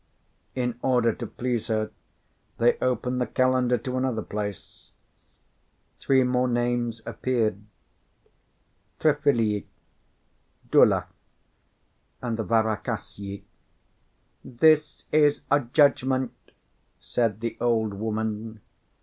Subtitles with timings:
[0.55, 1.91] In order to please her
[2.57, 4.91] they opened the calendar to another place;
[5.99, 7.61] three more names appeared,
[8.99, 9.65] Triphiliy,
[10.71, 11.05] Dula,
[12.19, 13.43] and Varakhasiy.
[14.43, 16.33] "This is a judgment,"
[16.99, 18.59] said the old woman.